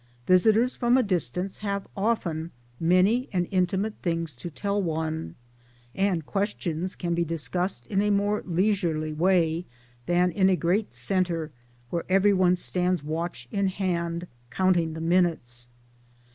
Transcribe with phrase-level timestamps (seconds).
[0.25, 5.35] Visitors from a distance have often many and intimate things to tell one,
[5.93, 9.63] and questions can be discussed in a more leisurely way
[10.07, 11.51] than in a great centre
[11.91, 15.67] where every one stands watch in hand, counting the minutes.